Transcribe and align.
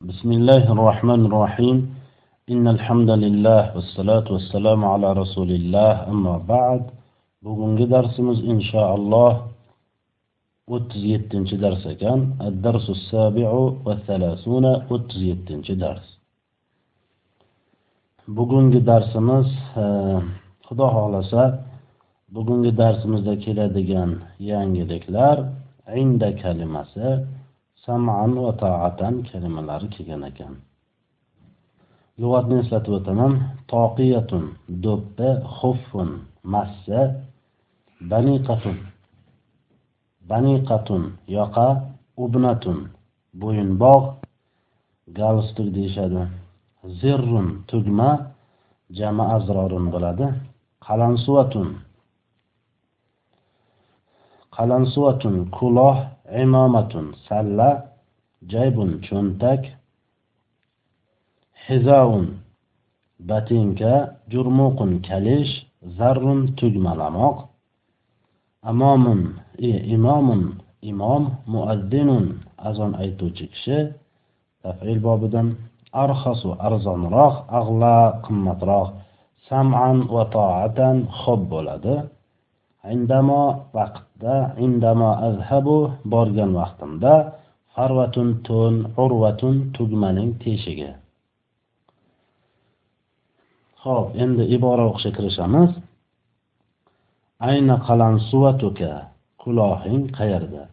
بسم 0.00 0.31
الله 0.31 0.63
الرحمن 0.75 1.21
الرحيم 1.29 1.77
إن 2.53 2.65
الحمد 2.75 3.09
لله 3.23 3.61
والصلاة 3.75 4.27
والسلام 4.35 4.79
على 4.93 5.07
رسول 5.21 5.49
الله 5.59 5.91
أما 6.13 6.35
بعد 6.53 6.83
bugungi 7.45 7.85
darsimiz 7.91 8.39
inshaalloh 8.53 9.33
o'ttiz 10.75 11.03
yettinchi 11.13 11.55
dars 11.63 11.83
ekan 11.93 12.19
addarsu 12.47 12.93
sabiu 13.11 13.61
va 13.85 13.93
salasuna 14.07 14.73
o'ttiz 14.93 15.21
yettinchi 15.29 15.73
dars 15.83 16.05
bugungi 18.37 18.79
darsimiz 18.91 19.47
e, 19.83 19.85
xudo 20.67 20.85
xohlasa 20.95 21.43
bugungi 22.35 22.71
darsimizda 22.81 23.33
keladigan 23.45 24.11
yangiliklar 24.51 25.37
inda 26.03 26.29
kalimasi 26.41 27.07
sam'an 27.85 28.31
va 28.43 28.51
ta'atan 28.63 29.15
kalimalari 29.29 29.87
kelgan 29.95 30.23
ekan. 30.31 30.53
Lug'atni 32.21 32.55
eslatib 32.63 32.93
o'taman. 32.99 33.33
Toqiyatun 33.73 34.45
do'ppi 34.83 35.29
xuffun 35.57 36.09
massa 36.53 37.01
baniqatun. 38.11 38.77
Baniqatun 40.29 41.03
yoqa 41.37 41.67
ubnatun 42.23 42.77
bo'yinbog' 43.41 44.07
galstuk 45.19 45.67
deyishadi. 45.75 46.23
Zirrun 46.99 47.47
tugma 47.69 48.09
jama 48.97 49.25
azrorun 49.35 49.85
bo'ladi. 49.93 50.27
Qalansuvatun 50.85 51.69
qalansuvatun 54.55 55.35
kuloh 55.57 55.97
imomatun 56.43 57.15
salla 57.27 57.69
jaybun 58.51 58.91
cho'ntak 59.07 59.61
hizaun 61.67 62.27
batinka 63.29 63.93
jurmuqun 64.31 64.91
kalish 65.07 65.53
zarrun 65.97 66.41
tugmalamoq 66.57 67.37
amomun 68.69 69.21
e, 69.57 69.71
imomun 69.95 70.43
imom 70.91 71.23
muaddinun 71.53 72.25
azon 72.67 72.91
aytuvchi 73.03 73.45
kishi 73.53 73.77
tafil 74.63 74.99
bobidan 75.05 75.47
arxasu 76.03 76.49
arzonroq 76.67 77.35
ag'la 77.59 77.97
qimmatroq 78.25 78.87
sam'an 79.49 79.97
va 80.13 80.23
toatan 80.35 80.97
xob 81.19 81.41
bo'ladi. 81.53 81.95
Indamo 82.95 83.43
vaqtda 83.75 84.35
indamo 84.65 85.09
azhabu 85.27 85.77
borgan 86.13 86.51
vaqtimda 86.59 87.13
farvatun 87.75 88.29
to'n 88.47 88.75
urvatun 89.03 89.55
tugmaning 89.75 90.29
teshigi 90.43 90.91
ho'p 93.83 94.07
endi 94.23 94.43
ibora 94.55 94.83
o'qishga 94.89 95.11
kirishamiz. 95.17 95.71
Ayna 97.49 97.75
qalan 97.87 98.15
suvatuka 98.29 98.91
kulohing 99.41 100.03
qayerda? 100.17 100.63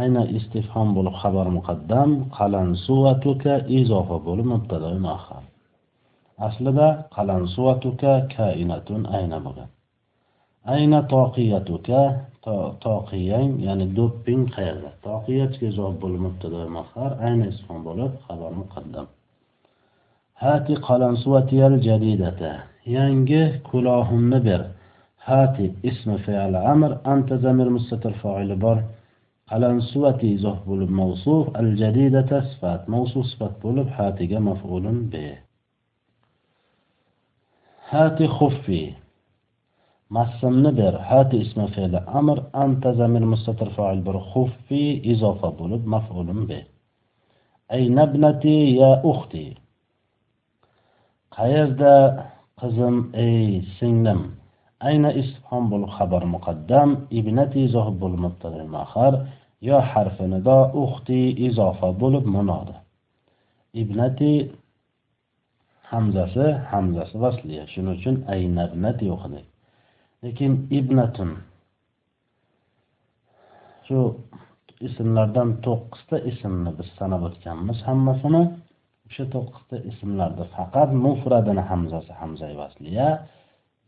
Ayna 0.00 0.22
istifhom 0.38 0.88
bo'lib 0.96 1.14
xabar 1.22 1.46
muqaddam 1.56 2.10
qalan 2.38 2.68
suvatuka 2.86 3.54
izofa 3.78 4.16
bo'lib 4.26 4.46
mubtado 4.54 4.88
muahhar 5.06 5.44
aslida 6.46 6.88
qalan 7.16 7.42
suvatuka 7.54 8.12
kainatun 8.36 9.02
ayna 9.18 9.38
bo'lgan. 9.46 9.68
ayna 10.74 11.00
toqiyatuka? 11.14 12.02
Toqiyang 12.86 13.52
ya'ni 13.66 13.86
do'pping 13.98 14.42
qayerda? 14.54 14.90
Toqiyatga 15.06 15.64
izoh 15.72 15.92
bo'lib 16.02 16.20
mubtado 16.26 16.60
mahar 16.78 17.10
ayna 17.26 17.46
ismon 17.52 17.80
bo'lib 17.88 18.12
xabar 18.26 18.52
muqaddam. 18.60 19.06
Hati 20.42 20.74
qalansuvatiyal 20.88 21.74
jadidata. 21.86 22.52
Yangi 22.96 23.42
kulohimni 23.68 24.38
ber. 24.48 24.62
Hati 25.28 25.66
ismi 25.90 26.16
fe'l 26.26 26.54
amr 26.72 26.90
anta 27.12 27.34
zamir 27.44 27.68
mustatir 27.76 28.14
foili 28.22 28.56
bor. 28.64 28.78
Qalansuvati 29.50 30.26
izoh 30.36 30.58
bo'lib 30.68 30.90
mavsuf 31.00 31.44
al 31.60 31.68
jadidata 31.80 32.38
sifat 32.50 32.82
mavsuf 32.94 33.24
sifat 33.32 33.54
bo'lib 33.64 33.88
hatiga 33.98 34.38
maf'ulun 34.48 34.98
bi 35.12 35.26
hati 37.90 38.26
xuffi. 38.38 38.82
masmni 40.14 40.70
ber. 40.80 40.94
Hati 41.08 41.36
ismi 41.44 41.66
fe'li 41.74 42.00
amr 42.18 42.38
anta 42.64 42.90
zamir 43.00 43.24
mustatir 43.32 43.68
fa'il 43.76 44.00
bir 44.06 44.16
xuffi 44.30 44.84
izofa 45.12 45.48
bo'lib 45.60 45.82
maf'ulun 45.94 46.40
be. 46.50 46.58
Ayna 47.74 47.94
nabnati 47.98 48.56
ya 48.80 48.90
uxti. 49.12 49.44
Qayerda 51.36 51.94
qizim 52.60 52.96
ey 53.26 53.46
singlim? 53.78 54.20
Ayna 54.88 55.10
istifhom 55.20 55.64
bul 55.72 55.84
xabar 55.96 56.22
muqaddam 56.34 56.90
ibnati 57.18 57.58
izof 57.66 57.88
bul 58.00 58.14
mubtada 58.24 58.64
mahar 58.76 59.14
yo 59.68 59.78
harfi 59.90 60.26
nido 60.34 60.58
uxti 60.84 61.20
izofa 61.46 61.88
bo'lib 62.02 62.24
munoda 62.36 62.76
ibnati 63.82 64.32
hamzasi 65.90 66.46
hamzasi 66.70 67.16
vasliya. 67.24 67.64
Shuning 67.72 67.94
uchun 67.98 68.16
ayna 68.34 68.62
ibnati 68.68 69.06
o'qidik 69.16 69.46
lekin 70.24 70.52
ibnatun 70.78 71.30
shu 73.86 73.98
ismlardan 74.86 75.50
to'qqizta 75.66 76.16
ismni 76.30 76.70
biz 76.78 76.88
sanab 76.98 77.22
o'tganmiz. 77.28 77.78
Hammasini 77.88 78.42
o'sha 79.08 79.24
to'qqizta 79.34 79.76
ismlarda 79.90 80.44
faqat 80.56 80.90
mufradini 81.04 81.62
hamzasi 81.70 82.12
hamzai 82.20 82.54
vasliya 82.62 83.08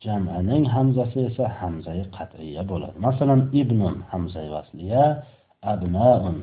jamaning 0.04 0.64
hamzasi 0.74 1.18
esa 1.28 1.44
hamzai 1.60 2.00
qat'iya 2.16 2.62
bo'ladi. 2.70 2.96
Masalan 3.06 3.40
ibnun 3.60 3.96
hamzai 4.12 4.48
vasliya 4.56 5.04
abnaun 5.72 6.36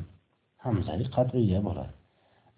hamzai 0.66 1.04
qat'iya 1.16 1.60
bo'ladi. 1.68 1.94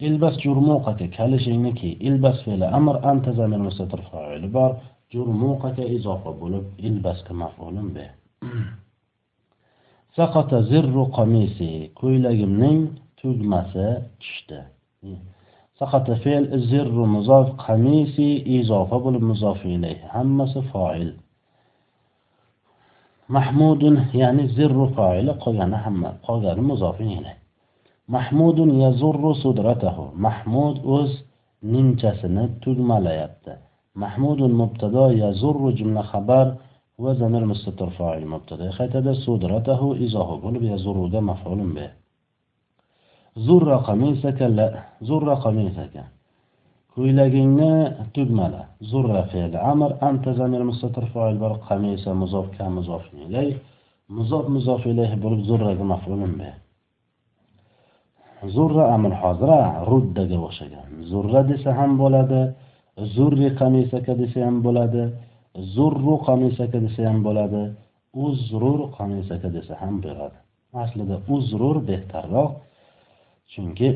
Ilbas 0.08 0.36
jurmuqaka 0.44 1.06
kalishingniki 1.18 1.90
ilbas 2.08 2.38
fe'li 2.46 2.68
amr 2.80 2.96
anta 3.12 3.32
zamir 3.40 3.62
mustatir 3.68 4.02
fa'ili 4.10 4.50
bor. 4.58 4.72
jurmuqaka 5.12 5.84
izofa 5.97 6.31
bo'lib 6.41 6.65
ilbasga 6.89 7.33
maf'ulun 7.43 7.89
be 7.95 8.05
saqata 10.17 10.62
zirru 10.71 11.05
qamisi 11.17 11.71
ko'ylagimning 12.00 12.81
tugmasi 13.19 13.89
tushdi 14.21 14.61
سقط 15.83 16.11
فعل 16.11 16.45
الزر 16.59 16.97
مضاف 17.15 17.49
قميصي 17.67 18.31
إضافة 18.61 18.97
بالمضاف 18.99 19.61
إليه 19.67 20.00
همس 20.15 20.59
فاعل 20.59 21.11
محمود 23.28 23.83
يعني 24.15 24.43
الزر 24.43 24.78
فاعل 24.97 25.31
قال 25.33 25.75
هم 25.75 26.06
قال 26.06 26.62
مضاف 26.62 27.00
إليه 27.00 27.37
محمود 28.09 28.59
يزر 28.59 29.25
صدرته 29.45 29.97
محمود 30.15 30.77
أز 30.99 31.12
نينچasini 31.62 32.49
tugmalayapti 32.61 33.53
محمود 34.03 34.41
المبتدا 34.41 35.06
يزر 35.12 35.72
جمله 35.72 36.02
خبر 36.02 36.46
و 37.00 37.13
مستتر 37.52 37.90
فاعل 37.90 38.24
مبتدا 38.28 38.72
خطبه 38.72 39.13
صدرته 39.13 39.81
إذا 40.06 40.19
هو 40.19 40.52
بيزر 40.52 41.08
ده 41.08 41.19
مفعول 41.19 41.59
به. 41.75 41.90
زر 43.46 43.63
رقمين 43.63 44.16
سكن 44.16 44.52
لا 44.56 44.69
زر 45.02 45.24
رقمين 45.24 45.69
سكن 45.80 46.07
كويلاجين 46.96 47.59
تجملة 48.13 48.63
زر 48.81 49.24
في 49.30 49.46
العمر 49.46 49.91
أنت 50.09 50.30
زمير 50.30 50.63
مستتر 50.63 51.06
فاعل 51.06 51.38
برق 51.38 51.62
خميسة 51.69 52.13
مضاف 52.13 52.47
كام 52.57 52.75
مضاف 52.78 53.06
إليه. 53.13 53.57
مضاف 54.09 54.50
مضاف 54.50 54.88
إليه 54.88 55.16
برق 55.24 55.40
زر 55.50 55.84
مفعول 55.94 56.31
به. 56.40 56.53
زر 58.56 58.96
أمر 58.96 59.12
حاضرة 59.22 59.59
رد 59.90 60.13
دجا 60.13 60.40
وشجع 60.46 60.81
زر 61.12 61.42
دسهم 61.42 61.98
بولده. 61.98 62.67
Zurri 63.16 63.50
qamisaka 63.62 64.14
desa 64.22 64.40
ham 64.48 64.58
bo'ladi 64.68 65.04
zurru 65.76 66.16
qamisaka 66.28 66.78
desa 66.86 67.02
ham 67.10 67.20
bo'ladi 67.28 67.64
uzrur 68.26 68.80
qamisaka 68.98 69.48
desa 69.56 69.74
ham 69.82 69.96
bo'ladi. 70.06 70.38
Aslida 70.84 71.16
uzrur 71.36 71.78
behtarroq 71.90 72.52
chunki 73.54 73.88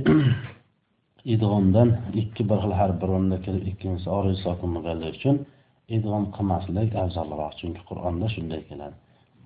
idg'omdan 1.34 1.90
ikki 2.22 2.44
bir 2.50 2.58
xil 2.64 2.74
harf 2.80 2.96
bir 3.02 3.10
o'rinda 3.16 3.38
kelib 3.46 3.64
ikkinchisi 3.72 4.10
oriy 4.18 4.36
sokin 4.46 4.70
bo'lganligi 4.76 5.14
uchun 5.20 5.36
idg'om 5.96 6.26
qilmaslik 6.36 6.90
afzalroq 7.04 7.54
chunki 7.60 7.82
qur'onda 7.90 8.28
shunday 8.36 8.62
keladi. 8.70 8.96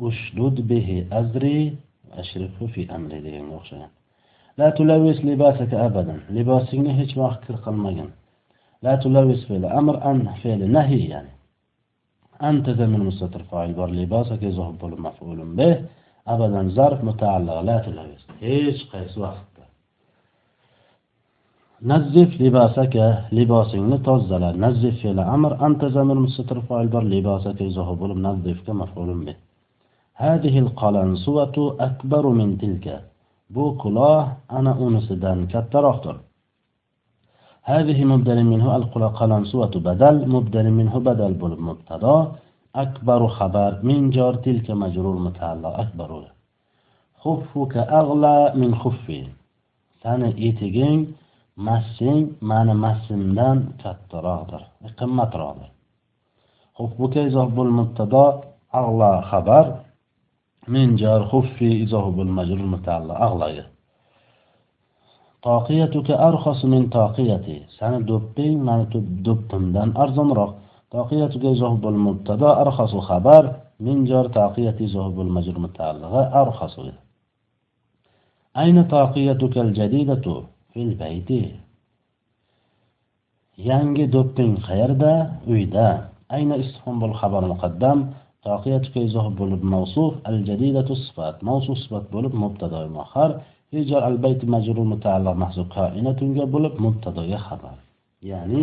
Ushdud 0.07 0.57
bihi 0.71 0.97
azri 1.19 1.57
ashrifhu 2.21 2.65
fi 2.73 2.81
amri 2.97 3.19
deganga 3.25 3.53
o'xshagan. 3.59 3.91
La 4.59 4.67
tulavis 4.77 5.19
libasaka 5.29 5.77
abadan. 5.87 6.19
Libosingni 6.37 6.93
hech 6.99 7.13
vaqt 7.21 7.41
kir 7.47 7.57
qilmagin. 7.65 8.09
لا 8.85 8.93
تلوث 9.03 9.41
فعل 9.47 9.65
أمر 9.79 9.95
أن 10.09 10.19
فعل 10.41 10.61
نهي 10.75 11.01
يعني. 11.13 11.33
أنت 12.49 12.65
ضمن 12.79 12.99
مستتر 13.09 13.41
فاعل 13.49 13.71
بار 13.79 13.89
لباسك 13.99 14.41
يزهب 14.43 14.81
مفعول 15.07 15.39
به. 15.57 15.73
أبدا 16.33 16.61
ظرف 16.77 16.99
متعلق 17.09 17.57
لا 17.69 17.77
تلوث. 17.85 18.23
هيش 18.41 18.79
قيس 18.91 19.17
وقت. 19.17 19.53
نزف 21.91 22.31
لباسك 22.41 22.95
لباسين 23.37 23.83
لتوزل 23.93 24.43
نزف 24.63 24.93
فعل 25.01 25.19
أمر 25.35 25.51
أنت 25.67 25.81
زمن 25.97 26.17
مستتر 26.25 26.57
فاعل 26.67 26.87
بر 26.93 27.03
لباسك 27.13 27.57
يزهب 27.67 28.01
نظفك 28.27 28.67
مفعول 28.81 29.09
به. 29.25 29.35
هذه 30.25 30.55
القلنسوة 30.65 31.57
أكبر 31.87 32.23
من 32.39 32.49
تلك. 32.61 32.87
بو 33.53 33.65
كلاه 33.81 34.21
أنا 34.57 34.71
أنسدان 34.85 35.39
كترختر 35.53 36.15
هذه 37.67 38.03
مبدل 38.05 38.43
منه 38.43 38.75
القل 38.75 39.03
قلم 39.09 39.45
سوة 39.45 39.73
بدل 39.89 40.29
مبدل 40.29 40.71
منه 40.71 40.99
بدل 40.99 41.33
بالمبتدا 41.33 42.31
أكبر 42.75 43.27
خبر 43.27 43.79
من 43.83 44.09
جار 44.09 44.35
تلك 44.35 44.71
مجرور 44.71 45.15
متعلق 45.27 45.79
أكبر 45.79 46.09
خفك 47.21 47.77
أغلى 47.77 48.51
من 48.55 48.75
خفي 48.75 49.27
سنة 50.03 50.33
إيتيجين 50.37 51.13
مسين 51.57 52.23
معنى 52.41 52.73
مسمدن 52.73 53.59
كالتراغدر 53.83 54.63
قمة 54.97 55.31
راغدر 55.41 55.69
خفك 56.75 57.17
إضافة 57.17 57.55
بالمبتدا 57.55 58.25
أغلى 58.75 59.21
خبر 59.31 59.65
من 60.67 60.95
جار 60.95 61.21
خفي 61.31 61.83
إضافة 61.83 62.11
بالمجرور 62.17 62.65
متعلق 62.75 63.21
أغلى. 63.21 63.74
Ag'laga 65.45 65.65
toqiyatuka 65.65 66.13
arxasu 66.29 66.65
min 66.73 66.83
toqiyati 66.97 67.57
sani 67.77 67.99
do'pping 68.09 68.57
mani 68.67 68.85
do'ppimdan 69.25 69.89
arzonroq 70.03 70.51
toqiyatuka 70.95 71.47
izoh 71.55 71.73
bo'l 71.83 71.97
mubtado 72.07 72.47
arxasu 72.63 72.99
xabar 73.09 73.43
min 73.85 73.97
jar 74.09 74.25
toqiyati 74.37 74.81
izoh 74.89 75.07
bo'l 75.17 75.29
majrur 75.35 75.59
mutalla 75.65 76.21
arxasu 76.41 76.81
ayna 78.61 78.83
toqiyatukal 78.95 79.69
jadidatu 79.79 80.33
fil 80.71 80.91
bayti 81.01 81.41
yangi 83.69 84.05
do'pping 84.15 84.53
qayerda 84.67 85.13
uyda 85.53 85.87
ayna 86.35 86.55
istifhom 86.63 86.95
bo'l 87.01 87.13
xabar 87.21 87.43
muqaddam 87.53 87.97
toqiyatuka 88.47 88.99
izoh 89.07 89.27
bo'lib 89.39 89.61
mavsuf 89.73 90.11
al 90.29 90.37
jadidatu 90.47 90.93
sifat 91.05 91.35
mavsuf 91.49 91.77
sifat 91.83 92.05
bo'lib 92.13 92.33
mubtado 92.43 92.79
muaxar 92.97 93.31
hijar 93.72 94.02
al 94.10 94.18
bayt 94.24 94.40
majrur 94.54 94.86
mutaalliq 94.92 95.36
mahzuf 95.42 95.66
kainatunga 95.76 96.44
bo'lib 96.54 96.74
mubtadoga 96.84 97.38
xabar 97.46 97.76
ya'ni 98.30 98.62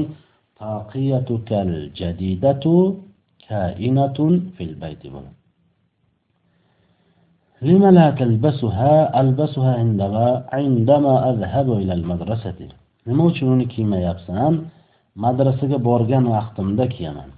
toqiyatukal 0.60 1.72
jadidatu 2.00 2.74
kainatun 3.50 4.32
fil 4.56 4.74
bayti 4.84 5.10
bo'lib 5.16 5.36
لم 7.70 7.84
لا 7.98 8.08
تلبسها 8.22 8.94
ألبسها 9.22 9.72
عندما 9.82 10.28
عندما 10.58 11.14
أذهب 11.32 11.68
إلى 11.82 11.94
المدرسة 12.00 12.60
nima 13.08 13.24
uchun 13.32 13.48
uni 13.56 13.66
kiymayapsan 13.74 14.54
madrasaga 15.24 15.78
borgan 15.88 16.26
vaqtimda 16.36 16.86
kiyaman 16.96 17.30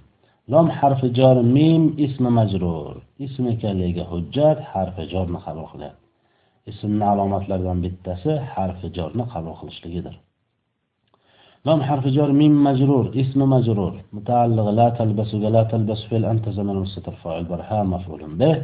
lom 0.52 0.66
harfi 0.78 1.08
jor 1.18 1.36
mim 1.56 1.82
ismi 2.06 2.30
majrur 2.38 2.94
ism 3.26 3.44
ekanligiga 3.54 4.04
hujjat 4.12 4.58
harfi 4.72 5.02
jorni 5.12 5.38
qabul 5.44 5.66
qilyapti 5.72 6.03
ismni 6.70 7.04
alomatlaridan 7.12 7.78
bittasi 7.84 8.32
harfi 8.54 8.86
jorni 8.96 9.24
qabul 9.32 9.54
qilishligidir 9.60 10.16
لام 11.66 11.82
حرف 11.82 12.06
جر 12.16 12.32
ميم 12.40 12.64
مجرور 12.64 13.04
اسم 13.22 13.40
مجرور 13.56 13.92
متعلق 14.12 14.66
لا 14.80 14.88
تلبس 14.98 15.34
لا 15.34 15.62
تلبس 15.62 16.00
في 16.08 16.16
أنت 16.32 16.48
زمن 16.48 16.76
مستتر 16.84 17.14
فاعل 17.22 17.44
برها 17.44 17.82
مفعول 17.82 18.22
به 18.40 18.56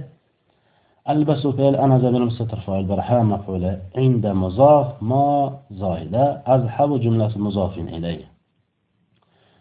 البس 1.08 1.47
فعل 1.47 1.75
أنا 1.85 1.99
زمن 1.99 2.23
مستتر 2.23 2.61
فاعل 2.67 2.85
برها 2.85 3.23
مفعول 3.23 3.64
عند 3.97 4.25
مضاف 4.26 5.03
ما 5.11 5.26
زائدة 5.70 6.25
أذهب 6.55 6.91
جملة 7.05 7.32
مضاف 7.47 7.79
إليه 7.79 8.25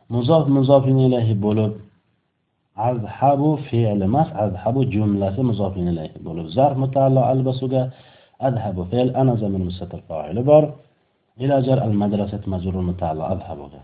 مضاف 0.09 0.47
مضاف 0.47 0.83
إليه 0.88 1.33
بولب 1.33 1.74
أذهب 2.89 3.42
فعل 3.69 4.00
مس 4.15 4.27
أذهب 4.45 4.75
جملة 4.95 5.38
مضاف 5.50 5.74
إليه 5.77 6.12
بولب 6.25 6.47
ظرف 6.57 6.77
متعلق 6.83 7.25
البسوga 7.36 7.83
أذهب 8.47 8.77
فعل 8.92 9.07
أنا 9.21 9.36
زمن 9.36 9.62
مستتر 9.69 10.01
فاعل 10.09 10.44
بار 10.44 10.63
إلى 11.42 11.56
جر 11.62 11.80
المدرسة 11.83 12.42
مجرور 12.47 12.81
متعلق 12.81 13.25
أذهبga 13.36 13.81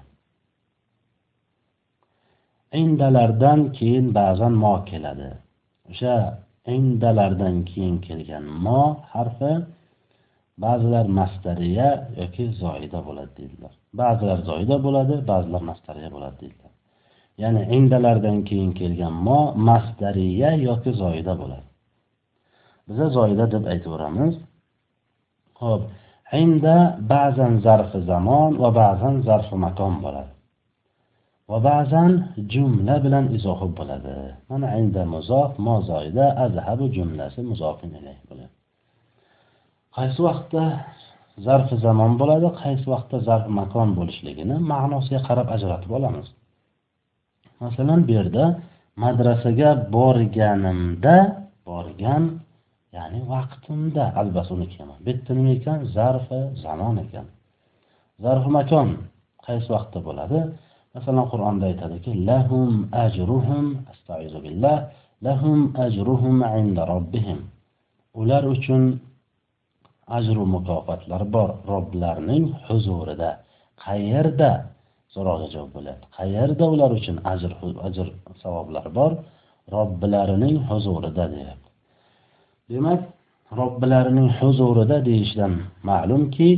indalardan 2.80 3.60
keyin 3.78 4.08
ba'zan 4.16 4.54
mo 4.64 4.76
keladi 4.90 5.32
o'sha 5.92 6.16
indalardan 6.76 7.56
keyin 7.70 7.96
kelgan 8.08 8.46
mo 8.66 8.82
harfi 9.14 9.54
ba'zilar 10.64 11.06
mastariya 11.20 11.90
yoki 12.20 12.46
zoida 12.64 13.00
bo'ladi 13.08 13.32
deydilar 13.40 13.74
ba'zilar 14.02 14.40
zoida 14.50 14.76
bo'ladi 14.86 15.16
ba'zilar 15.32 15.62
mastariya 15.72 16.10
bo'ladi 16.16 16.38
deydilar 16.42 16.72
ya'ni 17.42 17.62
indalardan 17.78 18.38
keyin 18.50 18.72
kelgan 18.80 19.14
mo 19.28 19.40
mastariya 19.70 20.50
yoki 20.68 20.92
zoida 21.02 21.34
bo'ladi 21.42 21.68
biza 22.88 23.08
zoida 23.18 23.46
deb 23.54 23.64
aytaveramiz 23.74 24.34
ho'p 25.61 25.83
inda 26.43 26.77
ba'zan 27.13 27.53
zarfi 27.67 28.01
zamon 28.11 28.51
va 28.63 28.71
ba'zan 28.83 29.15
zarfi 29.29 29.57
makon 29.67 29.95
bo'ladi. 30.05 30.33
Va 31.51 31.59
ba'zan 31.69 32.13
jumla 32.53 32.95
bilan 33.05 33.25
izohi 33.37 33.69
bo'ladi. 33.79 34.17
Mana 34.51 34.69
inda 34.81 35.03
muzof 35.15 35.53
mozoida 35.69 36.27
azhabu 36.45 36.87
jumlasi 36.97 37.41
muzofin 37.51 37.91
ilayh 37.99 38.19
bo'ladi. 38.29 38.55
Qaysi 39.97 40.21
vaqtda 40.29 40.65
zarfi 41.47 41.77
zamon 41.87 42.13
bo'ladi 42.21 42.49
qaysi 42.63 42.87
vaqtda 42.95 43.19
zarf 43.29 43.47
makon 43.61 43.89
bo'lishligini 43.99 44.57
ma'nosiga 44.73 45.21
qarab 45.29 45.49
ajratib 45.57 45.91
olamiz. 45.99 46.29
Masalan 47.63 48.01
bu 48.07 48.13
yerda 48.19 48.45
madrasaga 49.03 49.71
borganimda 49.97 51.17
borgan 51.69 52.23
ya'ni 52.97 53.21
vaqtimda. 53.35 54.05
Albatta 54.21 54.53
uni 54.57 54.67
bitta 55.07 55.31
nima 55.37 55.51
ekan 55.59 55.79
zarfi 55.97 56.41
zamon 56.65 56.97
ekan. 57.05 57.27
Zarfi 58.25 58.51
makon 58.59 58.89
qaysi 59.47 59.69
vaqtda 59.75 59.99
bo'ladi? 60.09 60.39
Masalan 60.95 61.27
qur'onda 61.33 61.65
aytadiki 61.71 62.11
lahum 62.31 62.71
ajruhum 63.05 63.67
astaizu 63.93 64.39
billah 64.47 64.77
lahum 65.27 65.59
ajruhum 65.85 66.37
inda 66.61 66.83
robbihim. 66.93 67.41
Ular 68.21 68.43
uchun 68.55 68.83
ajru 70.19 70.43
mukofotlar 70.55 71.23
bor 71.35 71.51
robblarining 71.73 72.45
huzurida. 72.67 73.31
Qayerda? 73.85 74.51
So'roqga 75.15 75.47
javob 75.55 75.71
bo'ladi 75.77 76.03
qayerda 76.19 76.65
ular 76.75 76.91
uchun 76.99 77.17
ajr 77.33 77.53
ajr 77.87 78.07
savoblar 78.43 78.87
bor? 78.99 79.13
Robbilarining 79.75 80.57
huzurida 80.69 81.25
deyapti. 81.35 81.66
Demak 82.71 83.01
robbilarining 83.59 84.31
huzurida 84.39 84.97
deyishdan 85.09 85.53
ma'lumki 85.89 86.49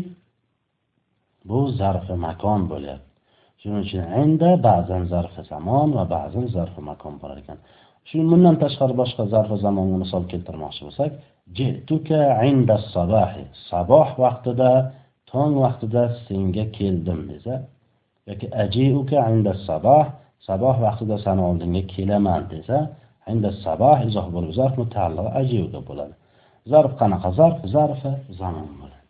bu 1.48 1.60
zarfi 1.80 2.14
makon 2.26 2.60
bo'lyapti. 2.72 3.08
Shuning 3.60 3.82
uchun 3.86 4.04
inda 4.22 4.50
ba'zan 4.68 5.02
zarfi 5.12 5.42
zamon 5.52 5.88
va 5.96 6.04
ba'zan 6.16 6.46
zarfi 6.56 6.80
makon 6.90 7.14
bo'lar 7.20 7.38
ekan. 7.42 7.58
Shu 8.08 8.16
bundan 8.30 8.56
tashqari 8.62 8.94
boshqa 9.02 9.22
zarfi 9.34 9.56
zamonga 9.64 9.96
misol 10.04 10.22
keltirmoqchi 10.32 10.82
bo'lsak 10.86 11.10
jituka 11.56 12.20
inda 12.50 12.76
sabahi 12.94 13.44
saboh 13.70 14.08
vaqtida 14.24 14.70
tong 15.30 15.52
vaqtida 15.64 16.02
senga 16.26 16.64
keldim 16.78 17.20
desa 17.30 17.54
yoki 18.28 18.46
ajiuka 18.64 19.18
inda 19.32 19.52
saboh 19.68 20.04
saboh 20.46 20.76
vaqtida 20.86 21.16
sani 21.24 21.42
oldingga 21.50 21.82
kelaman 21.94 22.42
desa 22.52 22.78
inda 23.31 23.49
saboh 23.63 23.97
izoh 24.07 24.27
bo'lib 24.35 24.51
zarf 24.59 24.75
mutaalliq 24.81 25.27
ajiuga 25.41 25.79
bo'ladi 25.89 26.13
zarf 26.71 26.91
qanaqa 26.99 27.29
zarf 27.39 27.57
zarfi 27.75 28.11
zamon 28.39 28.69
bo'ladi 28.81 29.07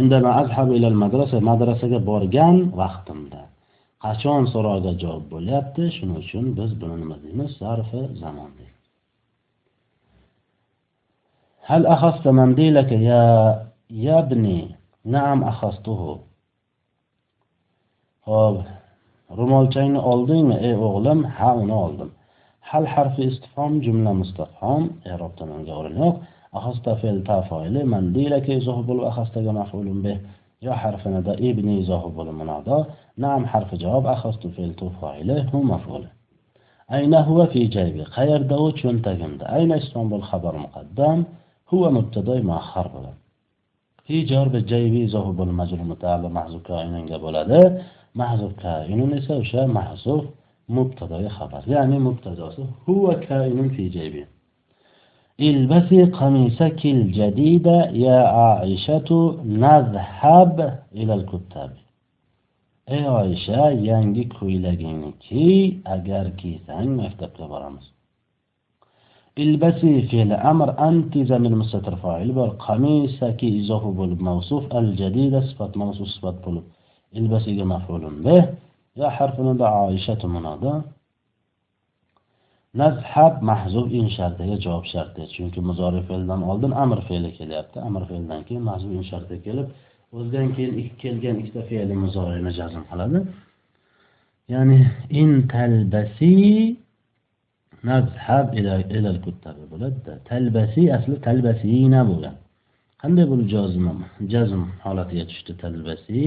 indama 0.00 0.30
azhabu 0.40 0.72
ilal 0.78 0.98
madrasa 1.02 1.36
madrasaga 1.50 1.98
borgan 2.10 2.56
vaqtimda 2.80 3.42
qachon 4.04 4.42
so'roqga 4.52 4.92
javob 5.02 5.24
bo'lyapti 5.34 5.82
shuning 5.96 6.18
uchun 6.24 6.44
biz 6.58 6.70
buni 6.80 6.96
nima 7.02 7.16
deymiz 7.24 7.50
zarfi 7.62 8.02
zamon 8.22 8.50
deymiz 8.58 8.72
هل 11.70 11.82
أخذت 11.86 12.24
منديلك 12.28 12.90
يا 12.92 13.24
يا 14.06 14.18
ابني 14.18 14.60
نعم 15.14 15.38
أخذته 15.52 16.00
ho'p 18.28 18.56
ro'molchangni 19.38 20.00
oldingmi 20.12 20.56
ey 20.68 20.74
o'g'lim 20.86 21.20
ha 21.36 21.50
uni 21.62 21.74
oldim 21.84 22.10
Hal 22.71 22.85
harfi 22.93 23.23
istifhom 23.31 23.71
jumla 23.85 24.11
mustafhom 24.21 24.83
i'robdan 25.11 25.49
unga 25.57 25.73
o'rin 25.79 25.97
yo'q 26.03 26.17
أخذت 26.59 26.89
فعل 27.01 27.23
تافعيل 27.23 27.75
منديلك 27.93 28.49
يزهب 28.49 28.89
أخذتك 29.09 29.45
مفعول 29.59 29.87
به. 30.03 30.17
يا 30.61 30.73
حرف 30.81 31.07
ندى 31.07 31.33
ابني 31.49 31.73
يزهب 31.79 32.21
المنادى 32.21 32.79
نعم 33.17 33.41
حرف 33.51 33.75
جواب 33.75 34.05
أخذت 34.15 34.47
فعل 34.47 34.73
تفاعله 34.73 35.49
هو 35.53 35.61
مفعول 35.73 36.03
أين 36.93 37.13
هو 37.29 37.45
في 37.45 37.61
جيبي 37.75 38.05
خير 38.05 38.41
دو 38.41 38.71
چونتگمده 38.71 39.45
أين 39.55 39.71
اسم 39.71 40.09
بالخبر 40.09 40.57
مقدم؟ 40.57 41.23
هو 41.73 41.91
مبتدأ 41.91 42.41
مؤخر 42.41 42.87
بلد 42.87 43.17
hijor 44.09 44.47
bi 44.53 44.59
jaybi 44.71 44.99
izohi 45.07 45.31
bo'l 45.39 45.51
majrur 45.59 45.81
mutaalliq 45.91 46.31
mahzuf 46.39 46.61
koinunga 46.69 47.17
bo'ladi 47.25 47.59
mahzuf 48.21 48.51
koinun 48.65 49.11
esa 49.19 49.33
o'sha 49.41 49.61
mahzuf 49.79 50.23
مبتدا 50.69 51.29
خبر. 51.29 51.63
يعني 51.67 51.99
مبتدا 51.99 52.49
هو 52.89 53.19
كائن 53.19 53.69
في 53.69 53.89
جيبه 53.89 54.25
البسي 55.39 56.03
قميصك 56.03 56.85
الجديد 56.85 57.67
يا 58.05 58.19
عائشة 58.37 59.09
نذهب 59.45 60.79
إلى 60.95 61.13
الكتاب 61.13 61.71
أي 62.89 63.07
عائشة 63.07 63.61
yangi 63.87 64.23
ko'ylagingni 64.35 65.11
kiy 65.23 65.79
agar 65.85 66.25
kiysang 66.39 66.89
maktabga 66.99 67.45
boramiz 67.51 67.85
البسي 69.39 70.01
في 70.01 70.21
الأمر 70.21 70.89
أنت 70.89 71.17
زمن 71.17 71.55
مستتر 71.55 71.95
فاعل 71.95 72.31
بر 72.31 72.49
قميصك 72.49 73.39
إضافة 73.43 73.91
بالموصوف 73.91 74.75
الجديد 74.75 74.75
الجديدة 74.75 75.41
صفة 75.41 75.71
موصوف 75.75 76.07
صفة 76.07 76.31
بولب 76.31 76.63
البسي 77.15 77.63
مفعول 77.63 78.23
به 78.23 78.49
bih 78.99 79.05
ya 79.05 79.09
harfini 79.17 79.53
da 79.59 79.67
oishatu 79.87 80.27
nazhab 82.73 83.41
mahzub 83.41 83.87
in 83.99 84.07
shartiga 84.17 84.55
javob 84.65 84.85
sharti 84.93 85.21
chunki 85.35 85.59
muzori 85.69 86.01
fe'ldan 86.09 86.41
oldin 86.49 86.71
amr 86.83 86.99
fe'li 87.07 87.29
kelyapti. 87.39 87.77
Amr 87.87 88.01
fe'ldan 88.09 88.41
keyin 88.47 88.63
mahzub 88.69 88.91
in 88.97 89.03
sharti 89.11 89.35
kelib 89.45 89.67
o'zidan 90.15 90.47
keyin 90.55 90.73
kelgan 91.01 91.35
ikkita 91.41 91.61
fe'li 91.69 91.95
muzorini 92.03 92.51
jazm 92.59 92.81
qiladi. 92.89 93.19
Ya'ni 94.53 94.77
in 95.21 95.31
talbasi 95.53 96.35
nazhab 97.89 98.47
ila 98.59 99.11
kuttabi 99.25 99.63
bo'ladida 99.71 100.13
talbasi 100.29 100.81
asli 100.97 101.15
talbasina 101.27 102.01
bo'lgan. 102.09 102.35
Qanday 103.01 103.25
bo'lib 103.31 103.47
jazm 103.55 103.85
jazm 104.33 104.61
holatiga 104.85 105.23
tushdi 105.31 105.53
talbasi? 105.63 106.21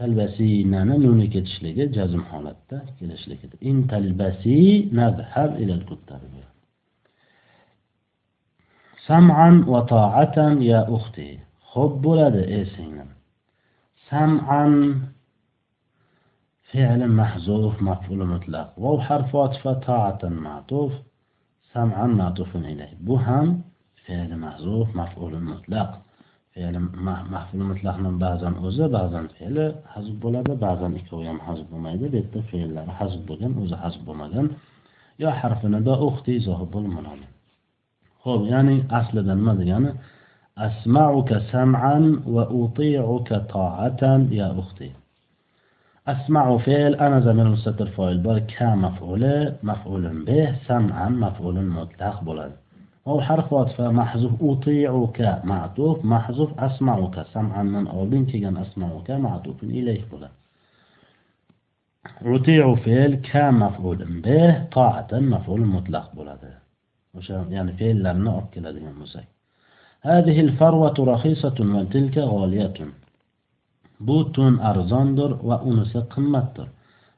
talbasinani 0.00 0.94
nuni 1.04 1.26
ketishligi 1.34 1.84
jazm 1.96 2.22
holatda 2.30 2.78
kelishligi 2.98 3.46
in 3.70 3.76
talbasi 3.90 4.58
nazhab 4.98 5.50
ila 5.62 5.74
kuttabi 5.88 6.42
sam'an 9.08 9.54
va 9.72 9.80
ta'atan 9.94 10.54
ya 10.72 10.80
ukhti 10.96 11.28
xo'p 11.72 11.92
bo'ladi 12.04 12.42
ey 12.56 12.64
singlim 12.76 13.10
sam'an 14.10 14.72
فعل 16.72 17.08
محذوف 17.08 17.82
مفعول 17.82 18.20
مطلق 18.26 18.68
واو 18.82 19.00
حرف 19.00 19.36
عطف 19.36 19.68
طاعة 19.68 20.18
معطوف 20.24 20.92
سمعا 21.72 22.06
معطوف 22.06 22.56
إليه 22.56 22.92
بهم 23.00 23.62
فعل 24.06 24.30
محذوف 24.38 24.96
مفعول 24.96 25.42
مطلق 25.42 25.90
fe'li 26.54 26.80
mahful 27.34 27.62
mutlaqni 27.70 28.10
ba'zan 28.24 28.54
o'zi 28.66 28.86
ba'zan 28.96 29.26
fe'li 29.36 29.64
hazb 29.94 30.16
bo'ladi 30.24 30.52
ba'zan 30.66 30.92
ikkovi 31.00 31.24
ham 31.30 31.40
hazb 31.48 31.66
bo'lmaydi 31.72 32.04
bu 32.12 32.16
yerda 32.18 32.40
fe'llari 32.50 32.92
hazb 33.00 33.20
bo'lgan 33.28 33.52
o'zi 33.62 33.76
hazb 33.84 34.02
bo'lmagan 34.08 34.46
yo 35.22 35.28
harfinida 35.40 35.94
uxti 36.08 36.30
izohi 36.40 36.66
bo'lmaydi 36.74 37.26
ho'p 38.24 38.42
ya'ni 38.52 38.76
aslida 38.98 39.32
nima 39.40 39.54
degani 39.60 39.90
asmauka 40.66 41.36
sam'an 41.52 42.04
va 42.34 42.44
uti'uka 42.62 43.36
ta'atan 43.54 44.20
ya 44.40 44.48
uxti 44.62 44.88
أسمع 46.14 46.58
فعل 46.58 46.94
أنا 46.94 47.20
زمير 47.20 47.46
مستتر 47.48 47.86
فاعل 47.86 48.18
بار 48.18 48.38
كمفعول 48.38 49.52
مفعول 49.62 50.24
به 50.26 50.54
سمعا 50.68 51.08
مفعول 51.08 51.56
مطلق 51.64 52.20
بولد 52.26 52.52
أو 53.07 53.21
حرف 53.21 53.53
عطف 53.53 53.81
محذوف 53.81 54.31
أطيعك 54.41 55.41
معطوف 55.43 56.05
محذوف 56.05 56.59
أسمعك 56.59 57.25
سمعا 57.33 57.63
من 57.63 57.87
أولين 57.87 58.25
كيغان 58.25 58.57
أسمعك 58.57 59.11
معطوف 59.11 59.63
إليه 59.63 60.05
بولا 60.11 60.29
أطيع 62.25 62.75
فعل 62.75 63.15
كمفعول 63.15 64.21
به 64.21 64.65
طاعة 64.65 65.07
مفعول 65.11 65.61
مطلق 65.61 66.15
بولا 66.15 66.37
يعني 67.49 67.71
فعل 67.73 68.03
لم 68.03 68.23
نأكل 68.23 68.67
هذه 68.67 68.77
المساك 68.77 69.27
هذه 70.01 70.39
الفروة 70.41 70.93
رخيصة 70.99 71.55
وتلك 71.59 72.17
غالية. 72.17 72.73
بوت 73.99 74.39
أرزاندر 74.39 75.39
وأنس 75.43 75.97
قمتر. 75.97 76.67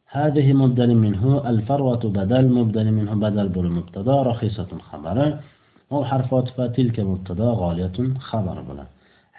هذه 0.08 0.54
مبدل 0.54 0.96
منه 0.96 1.50
الفروة 1.50 2.04
بدل 2.18 2.46
مبدل 2.50 2.92
منه 2.92 3.14
بدل 3.14 3.48
بالمبتدا 3.50 4.22
رخيصة 4.22 4.68
خبره 4.92 5.40
أو 5.92 6.06
حرف 6.06 6.34
عطف 6.34 6.62
تلك 6.62 7.00
مبتدا 7.00 7.50
غالية 7.62 8.14
خبر 8.20 8.62
بلا 8.62 8.86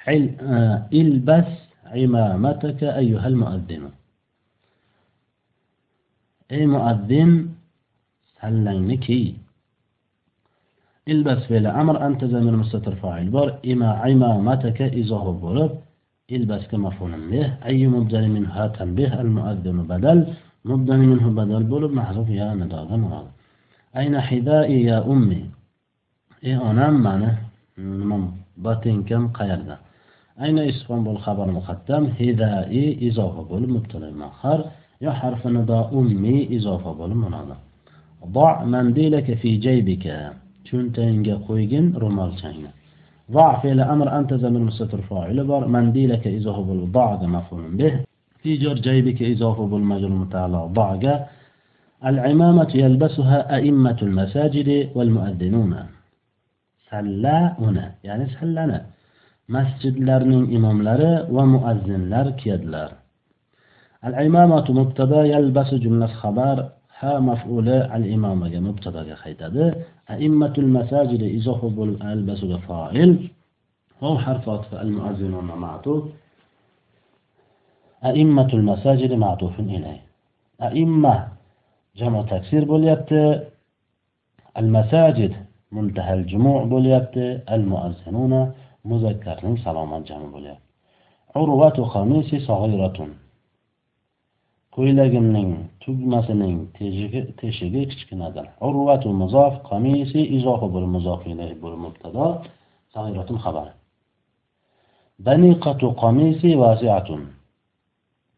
آه 0.08 0.86
البس 0.92 1.50
عمامتك 1.86 2.84
أيها 2.84 3.26
المؤذن. 3.28 3.90
أي 6.52 6.66
مؤذن 6.66 7.48
سلينك. 8.40 9.34
البس 11.08 11.38
فعل 11.48 11.66
أمر 11.66 12.06
أنت 12.06 12.24
زمن 12.24 12.52
مستتر 12.52 12.94
فاعل 12.94 13.28
بار. 13.28 13.58
إما 13.66 13.88
عمامتك 13.88 14.82
إذا 14.82 15.16
هو 15.16 15.32
بولب 15.32 15.72
البس 16.32 16.66
كمفعول 16.66 17.30
به. 17.30 17.46
أي 17.64 17.86
مبدل 17.86 18.28
منها 18.28 18.66
تنبيه 18.66 19.20
المؤذن 19.20 19.82
بدل. 19.82 20.34
مبدل 20.64 20.98
منه 20.98 21.30
بدل 21.30 21.62
بولب 21.62 21.92
محذوف 21.92 22.28
يا 22.28 22.54
نداغا 22.54 23.28
أين 23.96 24.20
حذائي 24.20 24.82
يا 24.84 25.06
أمي؟ 25.12 25.50
Ey 26.48 26.56
onam 26.70 26.94
mani 27.06 27.30
botinkam 28.64 29.24
qayerda 29.38 29.76
ayna 30.44 30.62
isfon 30.72 31.00
xabar 31.24 31.48
muqaddam 31.58 32.04
hidai 32.18 32.84
izofa 33.08 33.42
bo'lib 33.50 33.70
mubtalo 33.76 34.06
muahhar 34.22 34.60
yo 35.04 35.10
harfi 35.20 35.48
nido 35.56 35.78
ummi 35.98 36.36
izofa 36.56 36.90
bo'lib 37.00 37.20
munoda 37.26 37.56
ضع 38.38 38.64
منديلك 38.64 39.34
في 39.40 39.50
جيبك 39.66 40.06
cho'ntagingga 40.66 41.34
qo'ygin 41.46 41.86
ro'molchangni 42.02 42.70
ضع 43.32 43.60
فعل 43.62 43.80
أمر 43.80 44.18
أنت 44.18 44.34
زمن 44.34 44.60
مستتر 44.60 45.00
فاعل 45.00 45.44
بار 45.44 45.68
منديلك 45.68 46.26
إضافة 46.26 46.62
بالضع 46.62 47.08
مفعول 47.36 47.64
به 47.78 47.92
في 48.42 48.56
جر 48.56 48.74
جيبك 48.74 49.22
إضافة 49.22 49.66
بالمجر 49.66 50.08
متعلق 50.08 50.64
ضعك 50.66 51.26
العمامة 52.06 52.70
يلبسها 52.74 53.38
أئمة 53.56 53.98
المساجد 54.02 54.90
والمؤذنون 54.94 55.72
sallauna 56.94 57.84
ya'ni 58.08 58.26
sallana 58.38 58.78
masjidlarning 59.56 60.44
imomlari 60.56 61.12
va 61.34 61.44
muazzinlar 61.54 62.26
kiyadilar 62.40 62.90
al 64.06 64.14
imomatu 64.28 64.70
mubtada 64.80 65.20
yalbasu 65.34 65.74
jumlasi 65.84 66.16
xabar 66.22 66.56
ha 66.98 67.12
maf'uli 67.30 67.78
al 67.96 68.04
imomaga 68.16 68.60
mubtadoga 68.68 69.14
qaytadi 69.24 69.64
aimmatul 70.14 70.70
masajid 70.76 71.22
izohu 71.38 71.66
bo'lib 71.78 71.98
albasuga 72.12 72.58
fa'il 72.68 73.12
هو 74.02 74.18
حرف 74.18 74.48
عطف 74.48 74.74
المؤذنون 74.74 75.44
معطوف 75.44 76.04
أئمة 78.04 78.50
المساجد 78.54 79.12
معطوف 79.12 79.60
إليه 79.60 80.00
أئمة 80.62 81.28
جمع 81.96 82.22
تكسير 82.22 82.64
بوليبت 82.64 83.10
المساجد 84.56 85.32
muntahal 85.74 86.20
jumu 86.30 86.54
bo'lyapti. 86.72 87.24
Al 87.54 87.62
muazzinuna 87.70 88.40
muzakkarning 88.90 89.56
salomat 89.64 90.02
jami 90.10 90.28
bo'lyapti. 90.34 90.68
Urvatu 91.42 91.82
qamisi 91.94 92.36
sag'iratun 92.48 93.10
ko'ylagimning 94.74 95.50
tugmasining 95.82 96.56
teshigi 97.38 97.82
kichkinadir. 97.90 98.46
Urvatu 98.68 99.08
muzof 99.22 99.54
qamisi 99.70 100.20
izofi 100.36 100.68
bir 100.74 100.84
muzof 100.94 101.20
ilayhi 101.32 101.56
bir 101.64 101.74
mubtado. 101.84 102.26
Sag'iratun 102.94 103.38
xabar 103.44 103.68
baniqatu 105.18 105.86
qamisi 106.02 106.50
vasi'atun. 106.62 107.22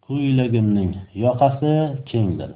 Ko'ylagimning 0.06 0.92
yoqasi 1.24 1.72
kengdir. 2.10 2.50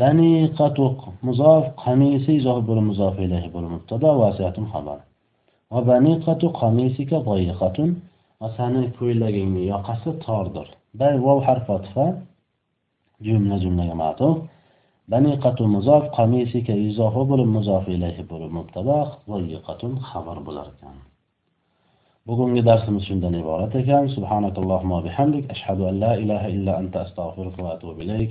daniqatuq 0.00 0.98
muzof 1.26 1.64
qamisi 1.84 2.30
izoh 2.40 2.58
bo'lib 2.68 2.86
muzof 2.90 3.14
ilayhi 3.26 3.48
bo'lib 3.54 3.70
mubtado 3.76 4.10
vasiyatun 4.22 4.66
xabar. 4.72 4.98
Va 5.72 5.80
bani 5.90 5.90
baniqatu 5.90 6.46
qamisika 6.60 7.16
boyiqatun 7.28 7.88
va 8.40 8.48
sani 8.56 8.82
ko'ylagingni 8.98 9.62
yoqasi 9.72 10.10
tordir. 10.24 10.66
Bay 11.00 11.14
vov 11.26 11.38
harf 11.46 11.64
fotiha 11.70 12.06
jumla 13.26 13.56
jumlaga 13.64 13.94
matuf. 14.04 14.34
Baniqatu 15.12 15.62
muzof 15.76 16.04
qamisika 16.18 16.74
izohi 16.88 17.22
bo'lib 17.30 17.48
muzof 17.56 17.84
ilayhi 17.96 18.22
bo'lib 18.32 18.50
mubtado 18.58 18.98
boyiqatun 19.30 19.92
xabar 20.10 20.38
bo'lar 20.46 20.66
ekan. 20.74 20.96
Bugungi 22.28 22.62
darsimiz 22.70 23.02
shundan 23.08 23.34
iborat 23.42 23.72
ekan. 23.82 24.04
Subhanakallohumma 24.16 24.98
bihamdik. 25.06 25.44
Ashhadu 25.54 25.82
an 25.90 25.94
la 26.04 26.12
ilaha 26.22 26.48
illa 26.56 26.72
anta 26.80 26.98
astag'firuka 27.06 27.60
va 27.66 27.70
atubu 27.76 28.00
ilayk. 28.04 28.30